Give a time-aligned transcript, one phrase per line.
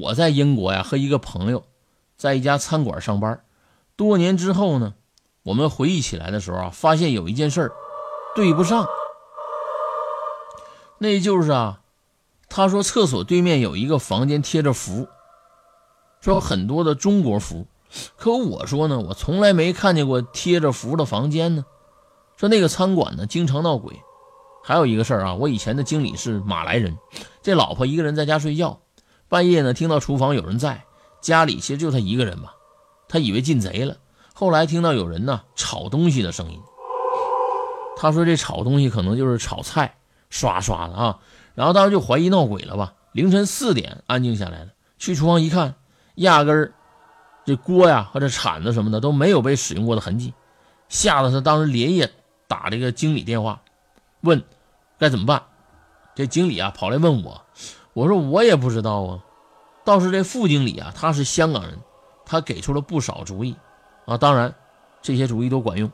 [0.00, 1.64] 我在英国呀和一个朋友
[2.16, 3.42] 在一家餐馆上班，
[3.96, 4.94] 多年之后呢，
[5.42, 7.72] 我们回忆起来的时候啊，发现有一件事
[8.34, 8.86] 对不上，
[10.98, 11.80] 那就是啊，
[12.48, 15.08] 他说厕所对面有一个房间贴着符，
[16.20, 17.66] 说很多的中国符，
[18.16, 21.64] 可我说呢，我从来没看见过贴着符的房间呢。
[22.36, 24.00] 说那个餐馆呢经常闹鬼，
[24.62, 26.96] 还有一个事儿啊，我以前的经理是马来人，
[27.42, 28.80] 这老婆一个人在家睡觉，
[29.28, 30.84] 半夜呢听到厨房有人在，
[31.20, 32.54] 家里其实就他一个人吧，
[33.08, 33.96] 他以为进贼了，
[34.34, 36.60] 后来听到有人呢炒东西的声音，
[37.96, 39.96] 他说这炒东西可能就是炒菜，
[40.30, 41.18] 刷刷的啊，
[41.54, 45.74] 然后当时就怀疑闹鬼了吧，凌晨四点安静下来了，去厨房一看，
[46.14, 46.72] 压根儿
[47.44, 50.34] 这锅呀或者铲子什么的都没有被使用过的痕迹，
[50.88, 52.10] 吓得他当时连夜。
[52.50, 53.60] 打这个经理电话，
[54.22, 54.42] 问
[54.98, 55.42] 该怎么办。
[56.14, 57.44] 这经理啊跑来问我，
[57.92, 59.24] 我说我也不知道啊。
[59.84, 61.78] 倒是这副经理啊，他是香港人，
[62.26, 63.56] 他给出了不少主意
[64.04, 64.16] 啊。
[64.18, 64.54] 当然，
[65.00, 65.90] 这些主意都管用。